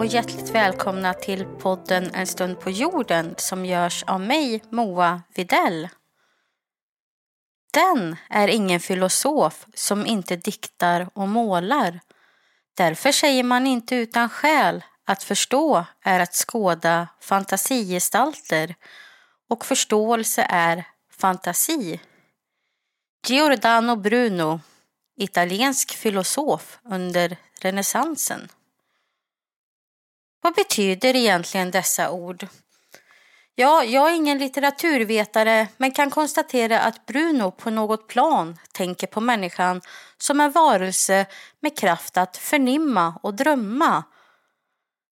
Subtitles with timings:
[0.00, 5.88] och hjärtligt välkomna till podden En stund på jorden som görs av mig, Moa Videll.
[7.72, 12.00] Den är ingen filosof som inte diktar och målar.
[12.76, 18.74] Därför säger man inte utan skäl att förstå är att skåda fantasigestalter
[19.48, 22.00] och förståelse är fantasi.
[23.26, 24.60] Giordano Bruno,
[25.16, 28.48] italiensk filosof under renässansen.
[30.40, 32.46] Vad betyder egentligen dessa ord?
[33.54, 39.20] Ja, jag är ingen litteraturvetare men kan konstatera att Bruno på något plan tänker på
[39.20, 39.80] människan
[40.18, 41.26] som en varelse
[41.60, 44.04] med kraft att förnimma och drömma.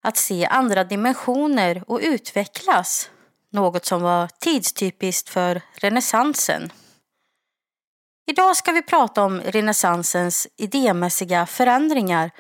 [0.03, 3.09] Att se andra dimensioner och utvecklas.
[3.52, 6.72] Något som var tidstypiskt för renässansen.
[8.28, 12.31] Idag ska vi prata om renässansens idémässiga förändringar,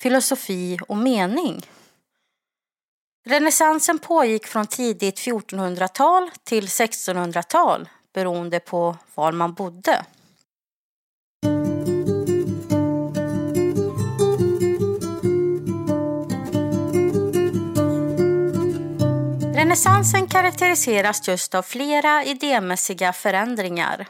[0.00, 1.66] filosofi och mening.
[3.24, 10.04] Renässansen pågick från tidigt 1400-tal till 1600-tal beroende på var man bodde.
[19.54, 24.08] Renässansen karaktäriseras just av flera idémässiga förändringar.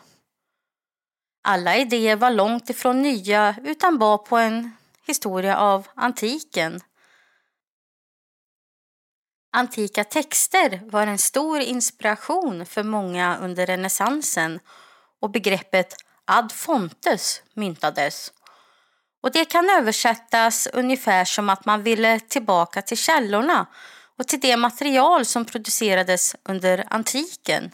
[1.44, 4.76] Alla idéer var långt ifrån nya utan bar på en
[5.06, 6.80] historia av antiken
[9.54, 14.60] Antika texter var en stor inspiration för många under renässansen
[15.20, 15.94] och begreppet
[16.24, 18.32] ad fontes myntades.
[19.22, 23.66] Och det kan översättas ungefär som att man ville tillbaka till källorna
[24.18, 27.70] och till det material som producerades under antiken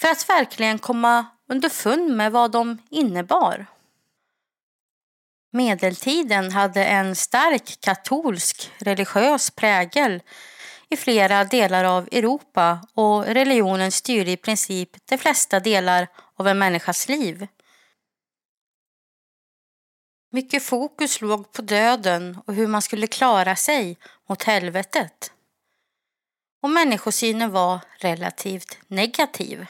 [0.00, 3.66] för att verkligen komma underfund med vad de innebar.
[5.52, 10.22] Medeltiden hade en stark katolsk religiös prägel
[10.94, 16.58] i flera delar av Europa och religionen styrde i princip de flesta delar av en
[16.58, 17.46] människas liv.
[20.32, 25.32] Mycket fokus låg på döden och hur man skulle klara sig mot helvetet.
[26.62, 29.66] Och människosynen var relativt negativ.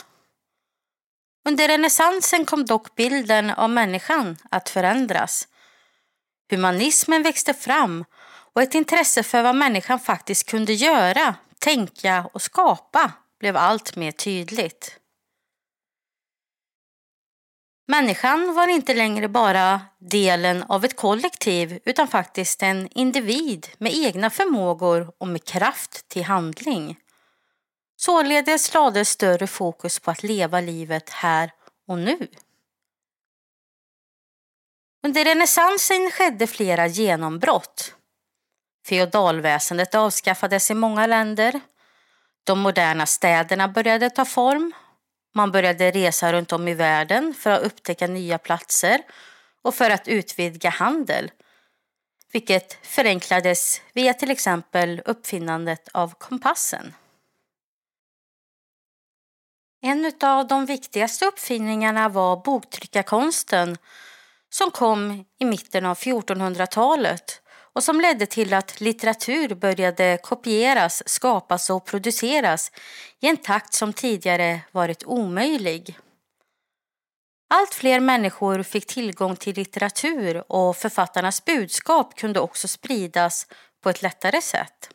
[1.44, 5.48] Under renässansen kom dock bilden av människan att förändras.
[6.50, 8.04] Humanismen växte fram
[8.54, 14.12] och ett intresse för vad människan faktiskt kunde göra, tänka och skapa blev allt mer
[14.12, 14.98] tydligt.
[17.86, 24.30] Människan var inte längre bara delen av ett kollektiv utan faktiskt en individ med egna
[24.30, 26.98] förmågor och med kraft till handling.
[27.96, 31.52] Således lades större fokus på att leva livet här
[31.88, 32.28] och nu.
[35.02, 37.94] Under renässansen skedde flera genombrott.
[38.86, 41.60] Feodalväsendet avskaffades i många länder.
[42.44, 44.72] De moderna städerna började ta form.
[45.34, 49.00] Man började resa runt om i världen för att upptäcka nya platser
[49.62, 51.30] och för att utvidga handel.
[52.32, 56.94] Vilket förenklades via till exempel uppfinnandet av kompassen.
[59.82, 63.76] En av de viktigaste uppfinningarna var boktryckarkonsten
[64.50, 67.40] som kom i mitten av 1400-talet
[67.74, 72.72] och som ledde till att litteratur började kopieras, skapas och produceras
[73.20, 75.98] i en takt som tidigare varit omöjlig.
[77.54, 83.46] Allt fler människor fick tillgång till litteratur och författarnas budskap kunde också spridas
[83.82, 84.90] på ett lättare sätt.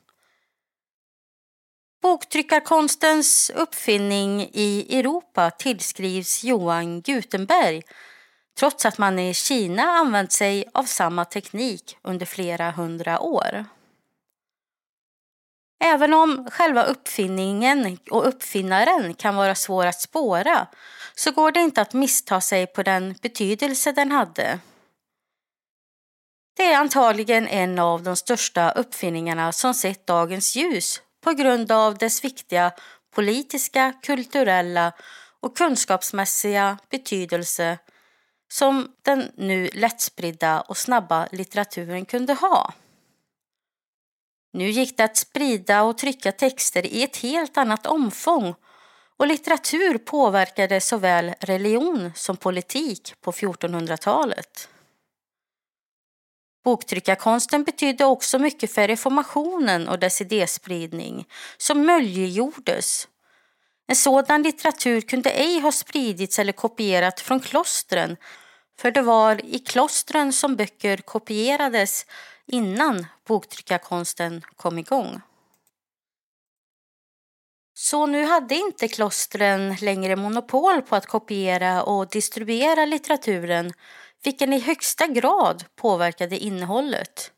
[2.01, 7.83] Boktryckarkonstens uppfinning i Europa tillskrivs Johan Gutenberg
[8.57, 13.65] trots att man i Kina använt sig av samma teknik under flera hundra år.
[15.83, 20.67] Även om själva uppfinningen och uppfinnaren kan vara svår att spåra
[21.15, 24.59] så går det inte att missta sig på den betydelse den hade.
[26.57, 31.97] Det är antagligen en av de största uppfinningarna som sett dagens ljus på grund av
[31.97, 32.71] dess viktiga
[33.15, 34.93] politiska, kulturella
[35.39, 37.77] och kunskapsmässiga betydelse
[38.51, 42.73] som den nu lättspridda och snabba litteraturen kunde ha.
[44.53, 48.55] Nu gick det att sprida och trycka texter i ett helt annat omfång
[49.17, 54.69] och litteratur påverkade såväl religion som politik på 1400-talet.
[56.63, 63.07] Boktryckarkonsten betydde också mycket för reformationen och dess idéspridning som möjliggjordes.
[63.89, 68.17] En sådan litteratur kunde ej ha spridits eller kopierat från klostren
[68.79, 72.05] för det var i klostren som böcker kopierades
[72.45, 75.21] innan boktryckarkonsten kom igång.
[77.73, 83.73] Så nu hade inte klostren längre monopol på att kopiera och distribuera litteraturen
[84.23, 87.31] vilken i högsta grad påverkade innehållet.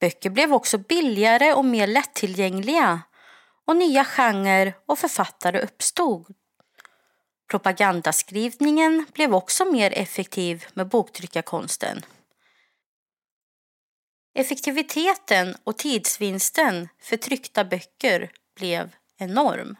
[0.00, 3.02] Böcker blev också billigare och mer lättillgängliga
[3.68, 6.34] och nya genrer och författare uppstod.
[7.50, 12.04] Propagandaskrivningen blev också mer effektiv med boktryckarkonsten.
[14.34, 19.76] Effektiviteten och tidsvinsten för tryckta böcker blev enorm.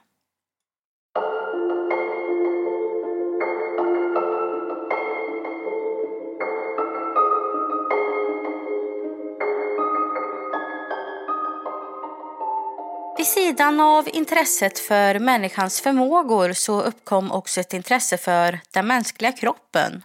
[13.48, 20.02] Sidan av intresset för människans förmågor så uppkom också ett intresse för den mänskliga kroppen.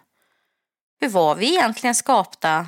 [1.00, 2.68] Hur var vi egentligen skapta?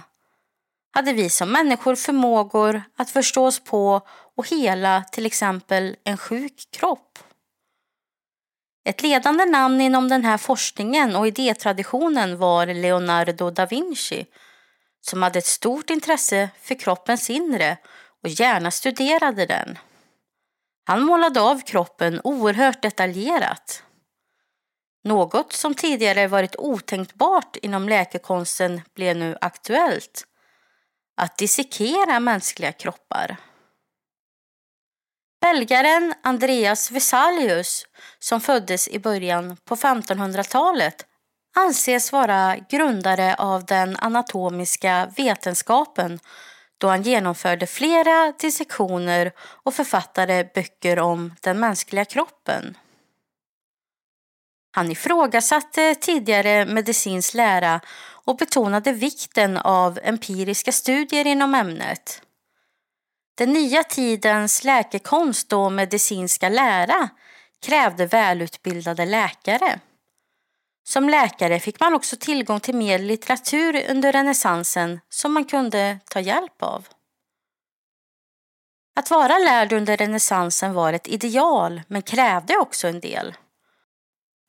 [0.94, 4.02] Hade vi som människor förmågor att förstå oss på
[4.36, 7.20] och hela till exempel en sjuk kropp?
[8.86, 14.26] Ett ledande namn inom den här forskningen och idétraditionen var Leonardo da Vinci
[15.02, 17.78] som hade ett stort intresse för kroppens inre
[18.24, 19.78] och gärna studerade den.
[20.88, 23.84] Han målade av kroppen oerhört detaljerat.
[25.04, 30.28] Något som tidigare varit otänkbart inom läkekonsten blev nu aktuellt.
[31.18, 33.38] Att dissekera mänskliga kroppar.
[35.42, 37.88] Belgaren Andreas Vesalius,
[38.20, 41.06] som föddes i början på 1500-talet
[41.56, 46.20] anses vara grundare av den anatomiska vetenskapen
[46.78, 52.78] då han genomförde flera dissektioner och författade böcker om den mänskliga kroppen.
[54.72, 57.82] Han ifrågasatte tidigare medicinsk lära
[58.26, 62.22] och betonade vikten av empiriska studier inom ämnet.
[63.38, 67.10] Den nya tidens läkekonst och medicinska lära
[67.62, 69.80] krävde välutbildade läkare.
[70.88, 76.20] Som läkare fick man också tillgång till mer litteratur under renässansen som man kunde ta
[76.20, 76.88] hjälp av.
[78.96, 83.36] Att vara lärd under renässansen var ett ideal men krävde också en del.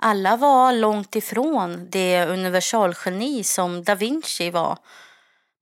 [0.03, 4.79] Alla var långt ifrån det universalgeni som da Vinci var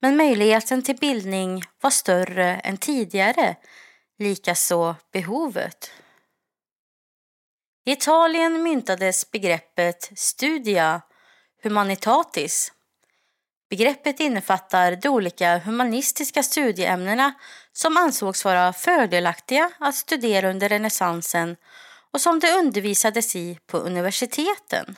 [0.00, 3.56] men möjligheten till bildning var större än tidigare,
[4.18, 5.90] likaså behovet.
[7.86, 11.02] I Italien myntades begreppet studia
[11.62, 12.72] humanitatis.
[13.70, 17.32] Begreppet innefattar de olika humanistiska studieämnena
[17.72, 21.56] som ansågs vara fördelaktiga att studera under renässansen
[22.10, 24.96] och som det undervisades i på universiteten.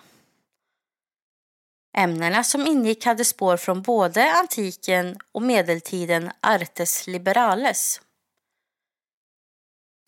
[1.97, 8.01] Ämnena som ingick hade spår från både antiken och medeltiden artes liberales.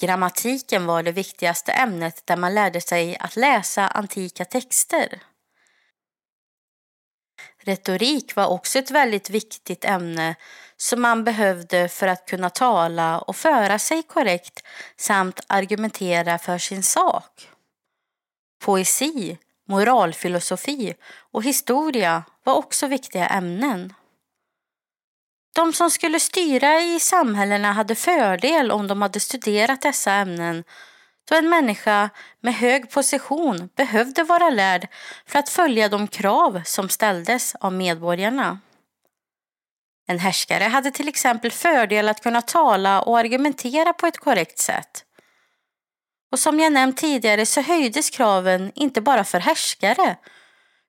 [0.01, 5.23] Grammatiken var det viktigaste ämnet där man lärde sig att läsa antika texter.
[7.63, 10.37] Retorik var också ett väldigt viktigt ämne
[10.77, 14.67] som man behövde för att kunna tala och föra sig korrekt
[14.97, 17.49] samt argumentera för sin sak.
[18.65, 19.39] Poesi,
[19.69, 20.95] moralfilosofi
[21.33, 23.95] och historia var också viktiga ämnen.
[25.59, 30.65] De som skulle styra i samhällena hade fördel om de hade studerat dessa ämnen
[31.31, 32.11] då en människa
[32.41, 34.89] med hög position behövde vara lärd
[35.27, 38.59] för att följa de krav som ställdes av medborgarna.
[40.09, 45.05] En härskare hade till exempel fördel att kunna tala och argumentera på ett korrekt sätt.
[46.33, 50.17] Och som jag nämnt tidigare så höjdes kraven inte bara för härskare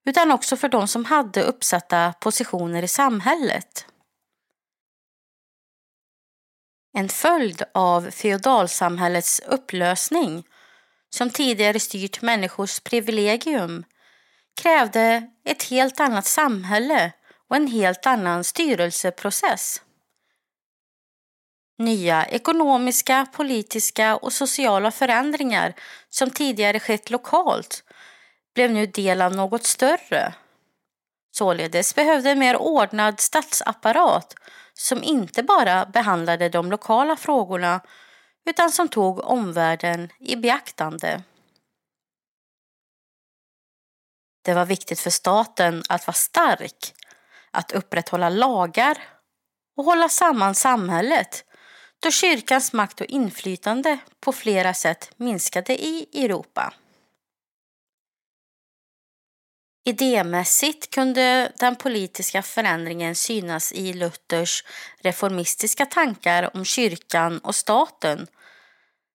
[0.05, 3.85] utan också för de som hade uppsatta positioner i samhället.
[6.93, 10.43] En följd av feodalsamhällets upplösning
[11.09, 13.83] som tidigare styrt människors privilegium
[14.61, 17.11] krävde ett helt annat samhälle
[17.49, 19.81] och en helt annan styrelseprocess.
[21.77, 25.73] Nya ekonomiska, politiska och sociala förändringar
[26.09, 27.83] som tidigare skett lokalt
[28.55, 30.33] blev nu del av något större.
[31.39, 34.35] Således behövde en mer ordnad statsapparat
[34.73, 37.81] som inte bara behandlade de lokala frågorna
[38.45, 41.23] utan som tog omvärlden i beaktande.
[44.45, 46.93] Det var viktigt för staten att vara stark,
[47.51, 48.97] att upprätthålla lagar
[49.77, 51.45] och hålla samman samhället
[51.99, 56.73] då kyrkans makt och inflytande på flera sätt minskade i Europa.
[59.89, 64.63] Idémässigt kunde den politiska förändringen synas i Luthers
[65.01, 68.27] reformistiska tankar om kyrkan och staten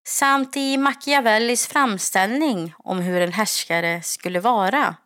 [0.07, 4.97] samt i Machiavellis framställning om hur en härskare skulle vara.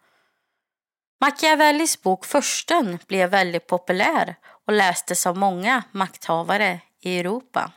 [1.20, 7.72] Machiavellis bok Försten blev väldigt populär och lästes av många makthavare i Europa.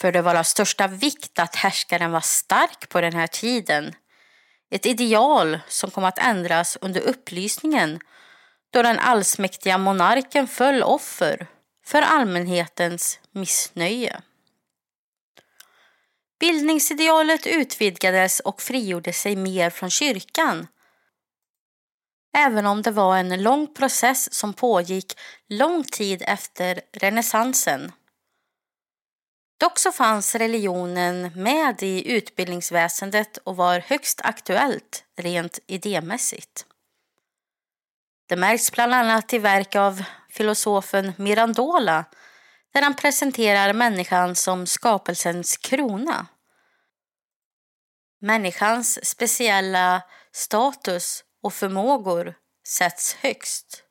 [0.00, 3.94] För det var av största vikt att härskaren var stark på den här tiden.
[4.74, 8.00] Ett ideal som kom att ändras under upplysningen
[8.70, 11.46] då den allsmäktiga monarken föll offer
[11.84, 14.20] för allmänhetens missnöje.
[16.40, 20.66] Bildningsidealet utvidgades och frigjorde sig mer från kyrkan.
[22.36, 27.92] Även om det var en lång process som pågick lång tid efter renässansen.
[29.58, 36.66] Dock så fanns religionen med i utbildningsväsendet och var högst aktuellt rent idémässigt.
[38.28, 42.04] Det märks bland annat i verk av filosofen Mirandola
[42.72, 46.26] där han presenterar människan som skapelsens krona.
[48.20, 52.34] Människans speciella status och förmågor
[52.68, 53.83] sätts högst.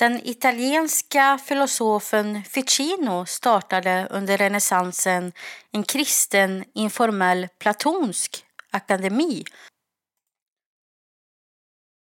[0.00, 5.32] Den italienska filosofen Ficino startade under renässansen
[5.72, 9.44] en kristen informell platonsk akademi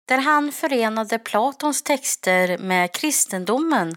[0.08, 3.96] där han förenade Platons texter med kristendomen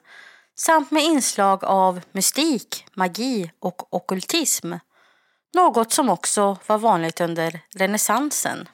[0.55, 4.73] samt med inslag av mystik, magi och okultism.
[5.53, 8.69] Något som också var vanligt under renässansen.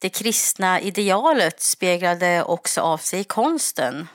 [0.00, 4.08] Det kristna idealet speglade också av sig i konsten.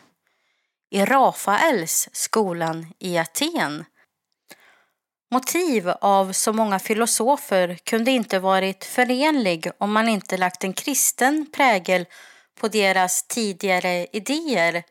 [0.90, 3.86] I Rafaels skolan i Aten.
[5.32, 11.52] Motiv av så många filosofer kunde inte varit förenlig om man inte lagt en kristen
[11.54, 12.06] prägel
[12.60, 14.84] på deras tidigare idéer,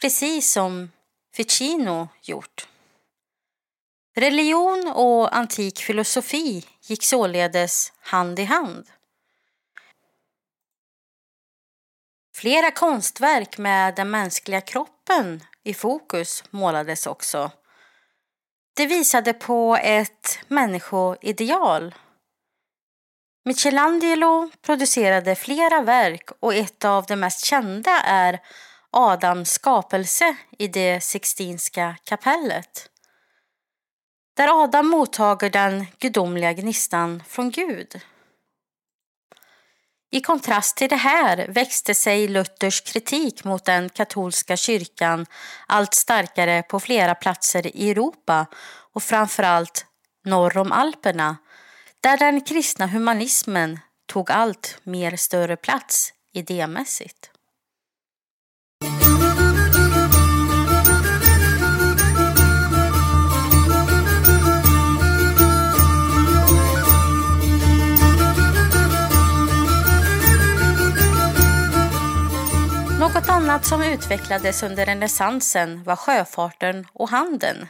[0.00, 0.90] precis som
[1.36, 2.66] Ficino gjort.
[4.16, 8.86] Religion och antik filosofi gick således hand i hand.
[12.44, 17.50] Flera konstverk med den mänskliga kroppen i fokus målades också.
[18.76, 21.94] Det visade på ett människoideal.
[23.44, 28.40] Michelangelo producerade flera verk och ett av de mest kända är
[28.90, 32.90] Adams skapelse i det Sixtinska kapellet.
[34.36, 38.00] Där Adam mottager den gudomliga gnistan från Gud.
[40.10, 45.26] I kontrast till det här växte sig Luthers kritik mot den katolska kyrkan
[45.66, 48.46] allt starkare på flera platser i Europa
[48.92, 49.86] och framförallt
[50.24, 51.36] norr om Alperna
[52.00, 57.33] där den kristna humanismen tog allt mer större plats idémässigt.
[73.64, 77.68] Något som utvecklades under renässansen var sjöfarten och handeln.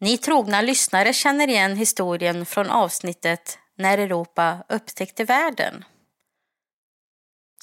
[0.00, 5.84] Ni trogna lyssnare känner igen historien från avsnittet När Europa upptäckte världen.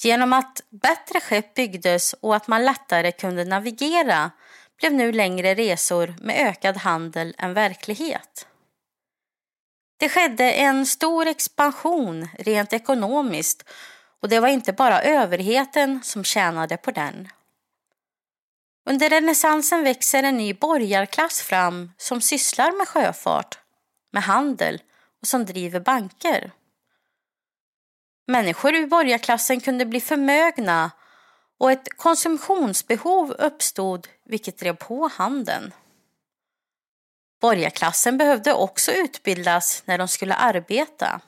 [0.02, 4.30] Genom att bättre skepp byggdes och att man lättare kunde navigera
[4.78, 8.46] blev nu längre resor med ökad handel en verklighet.
[9.98, 13.64] Det skedde en stor expansion rent ekonomiskt
[14.22, 17.28] och det var inte bara överheten som tjänade på den.
[18.90, 23.58] Under renässansen växer en ny borgarklass fram som sysslar med sjöfart,
[24.12, 24.82] med handel
[25.20, 26.52] och som driver banker.
[28.26, 30.90] Människor ur borgarklassen kunde bli förmögna
[31.58, 35.72] och ett konsumtionsbehov uppstod vilket drev på handeln.
[37.40, 41.20] Borgarklassen behövde också utbildas när de skulle arbeta.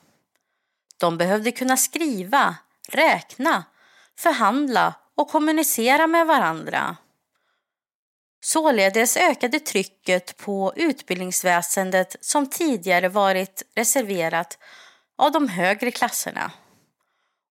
[0.97, 2.57] De behövde kunna skriva,
[2.95, 3.65] räkna,
[4.19, 6.97] förhandla och kommunicera med varandra.
[8.43, 14.59] Således ökade trycket på utbildningsväsendet som tidigare varit reserverat
[15.19, 16.53] av de högre klasserna.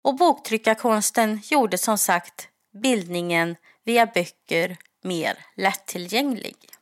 [0.03, 2.49] Och boktryckarkonsten gjorde som sagt
[2.83, 6.78] bildningen via böcker mer lättillgänglig.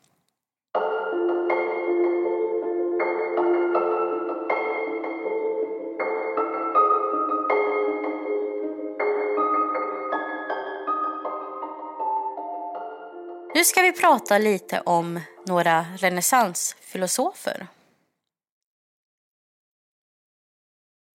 [13.56, 17.66] Nu ska vi prata lite om några renässansfilosofer.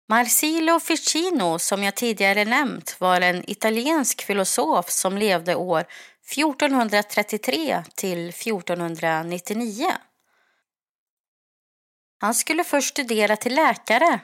[0.09, 5.85] Marsilio Ficino, som jag tidigare nämnt, var en italiensk filosof som levde år
[6.33, 9.93] 1433 till 1499.
[12.21, 14.21] Han skulle först studera till läkare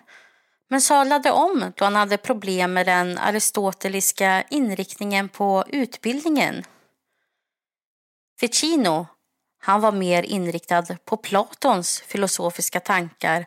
[0.68, 6.64] men sadlade om då han hade problem med den aristoteliska inriktningen på utbildningen.
[8.40, 9.06] Ficino,
[9.60, 13.46] han var mer inriktad på Platons filosofiska tankar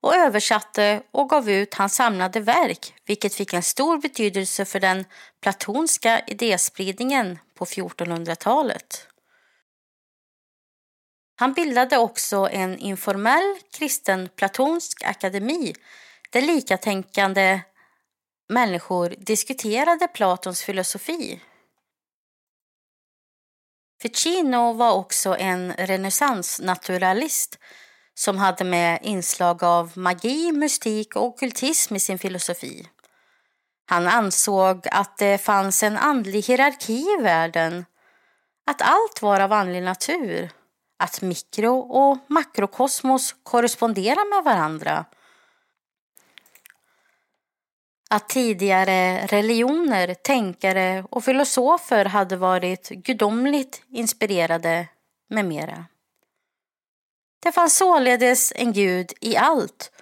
[0.00, 5.04] och översatte och gav ut hans samlade verk vilket fick en stor betydelse för den
[5.40, 9.08] platonska idéspridningen på 1400-talet.
[11.36, 15.74] Han bildade också en informell kristen platonsk akademi
[16.30, 17.60] där likatänkande
[18.48, 21.40] människor diskuterade Platons filosofi.
[24.02, 27.58] Ficino var också en renässansnaturalist
[28.14, 32.88] som hade med inslag av magi, mystik och okultism i sin filosofi.
[33.86, 37.84] Han ansåg att det fanns en andlig hierarki i världen,
[38.66, 40.50] att allt var av andlig natur,
[40.98, 45.04] att mikro och makrokosmos korresponderar med varandra
[48.10, 54.88] att tidigare religioner, tänkare och filosofer hade varit gudomligt inspirerade
[55.30, 55.84] med mera.
[57.42, 59.92] Det fanns således en gud i allt,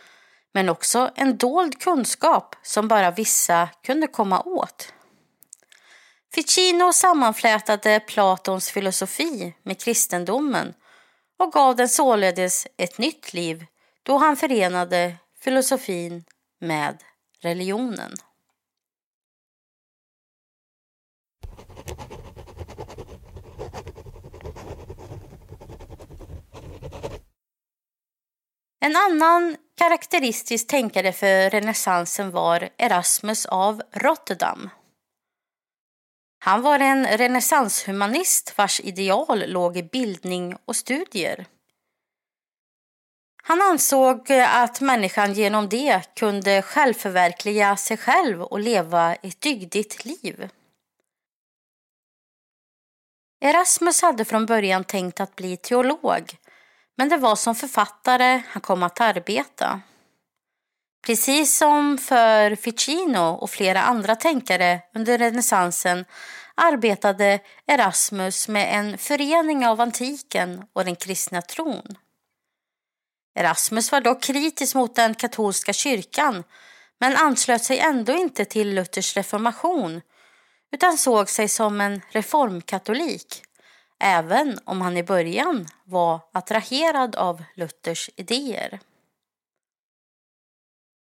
[0.54, 4.92] men också en dold kunskap som bara vissa kunde komma åt.
[6.34, 10.74] Ficino sammanflätade Platons filosofi med kristendomen
[11.38, 13.66] och gav den således ett nytt liv
[14.02, 16.24] då han förenade filosofin
[16.60, 17.02] med
[17.46, 18.12] religionen.
[28.80, 34.70] En annan karaktäristisk tänkare för renässansen var Erasmus av Rotterdam.
[36.38, 41.46] Han var en renässanshumanist vars ideal låg i bildning och studier.
[43.48, 50.04] Han ansåg eh, att människan genom det kunde självförverkliga sig själv och leva ett dygdigt
[50.04, 50.48] liv.
[53.40, 56.36] Erasmus hade från början tänkt att bli teolog
[56.96, 59.80] men det var som författare han kom att arbeta.
[61.06, 66.04] Precis som för Ficino och flera andra tänkare under renässansen
[66.54, 71.96] arbetade Erasmus med en förening av antiken och den kristna tron.
[73.36, 76.44] Erasmus var dock kritisk mot den katolska kyrkan
[76.98, 80.00] men anslöt sig ändå inte till Luthers reformation
[80.72, 83.42] utan såg sig som en reformkatolik
[84.00, 88.80] även om han i början var attraherad av Luthers idéer.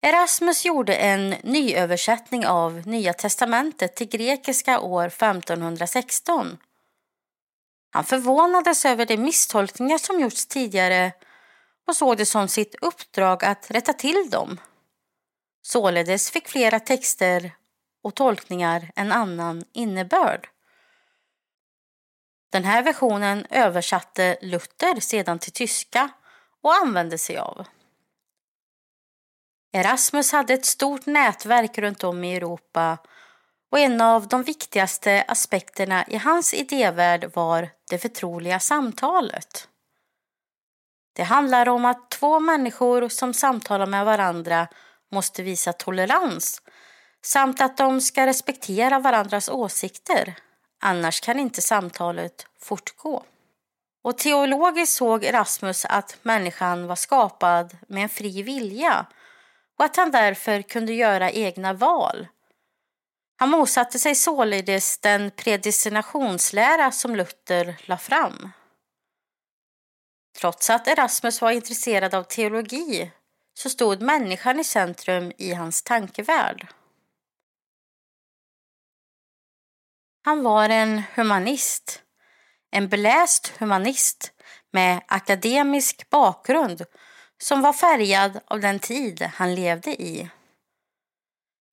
[0.01, 6.57] Erasmus gjorde en nyöversättning av Nya testamentet till grekiska år 1516.
[7.91, 11.11] Han förvånades över de misstolkningar som gjorts tidigare
[11.91, 14.59] och såg det som sitt uppdrag att rätta till dem.
[15.61, 17.55] Således fick flera texter
[18.03, 20.49] och tolkningar en annan innebörd.
[22.51, 26.09] Den här versionen översatte Luther sedan till tyska
[26.61, 27.65] och använde sig av.
[29.73, 32.97] Erasmus hade ett stort nätverk runt om i Europa
[33.71, 39.67] och en av de viktigaste aspekterna i hans idévärld var det förtroliga samtalet.
[41.13, 44.67] Det handlar om att två människor som samtalar med varandra
[45.11, 46.61] måste visa tolerans
[47.21, 50.35] samt att de ska respektera varandras åsikter.
[50.81, 53.23] Annars kan inte samtalet fortgå.
[54.03, 59.05] Och teologiskt såg Erasmus att människan var skapad med en fri vilja
[59.79, 62.27] och att han därför kunde göra egna val.
[63.37, 68.51] Han motsatte sig således den predestinationslära som Luther la fram.
[70.39, 73.11] Trots att Erasmus var intresserad av teologi
[73.53, 76.67] så stod människan i centrum i hans tankevärld.
[80.23, 82.03] Han var en humanist,
[82.71, 84.31] en beläst humanist
[84.71, 86.85] med akademisk bakgrund
[87.37, 90.29] som var färgad av den tid han levde i.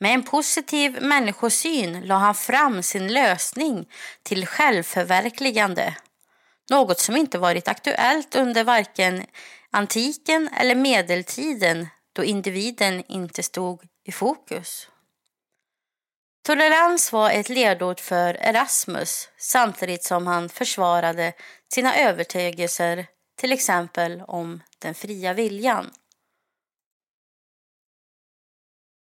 [0.01, 3.89] Med en positiv människosyn la han fram sin lösning
[4.23, 5.95] till självförverkligande
[6.71, 9.27] något som inte varit aktuellt under varken
[9.71, 14.89] antiken eller medeltiden då individen inte stod i fokus.
[16.47, 21.33] Tolerans var ett ledord för Erasmus samtidigt som han försvarade
[21.75, 25.91] sina övertygelser till exempel om den fria viljan.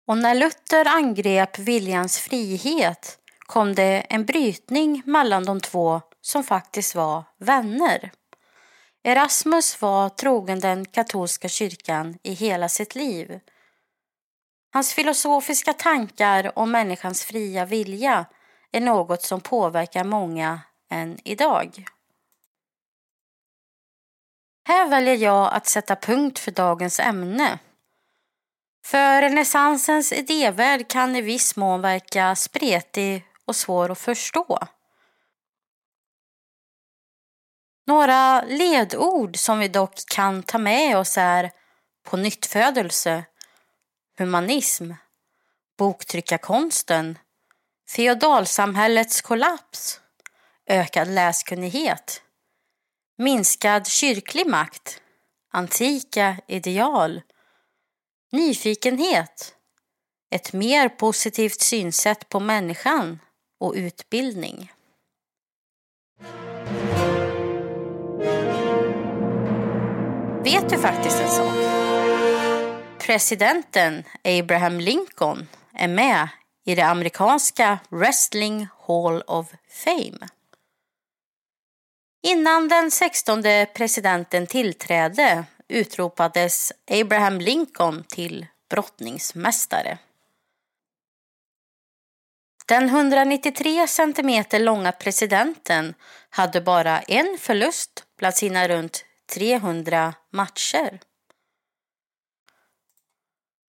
[0.07, 6.95] Och när Luther angrep viljans frihet kom det en brytning mellan de två som faktiskt
[6.95, 8.11] var vänner.
[9.03, 13.39] Erasmus var trogen den katolska kyrkan i hela sitt liv.
[14.73, 18.25] Hans filosofiska tankar om människans fria vilja
[18.71, 20.61] är något som påverkar många
[20.91, 21.85] än idag.
[24.67, 27.59] Här väljer jag att sätta punkt för dagens ämne.
[28.85, 34.67] För renässansens idévärld kan i viss mån verka spretig och svår att förstå.
[37.87, 41.51] Några ledord som vi dock kan ta med oss är
[42.03, 43.25] på nyttfödelse,
[44.17, 44.91] humanism,
[45.77, 47.17] boktryckarkonsten,
[47.89, 50.01] feodalsamhällets kollaps,
[50.65, 52.21] ökad läskunnighet,
[53.17, 55.01] minskad kyrklig makt,
[55.51, 57.21] antika ideal,
[58.31, 59.55] nyfikenhet,
[60.31, 63.19] ett mer positivt synsätt på människan
[63.59, 64.71] och utbildning.
[70.45, 71.55] Vet du faktiskt en sak?
[72.99, 76.27] Presidenten Abraham Lincoln är med
[76.65, 80.27] i det amerikanska Wrestling Hall of Fame.
[82.23, 83.43] Innan den 16
[83.75, 89.97] presidenten tillträdde utropades Abraham Lincoln till brottningsmästare.
[92.65, 95.93] Den 193 centimeter långa presidenten
[96.29, 100.99] hade bara en förlust bland sina runt 300 matcher.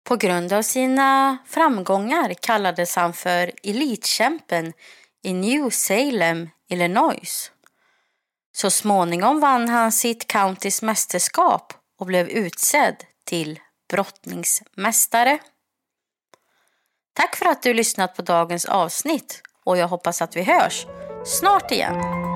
[0.04, 4.72] På grund av sina framgångar kallades han för elitkämpen
[5.22, 7.52] i New Salem, Illinois.
[8.52, 15.38] Så småningom vann han sitt countys mästerskap och blev utsedd till brottningsmästare.
[17.12, 20.86] Tack för att du lyssnat på dagens avsnitt och jag hoppas att vi hörs
[21.24, 22.35] snart igen.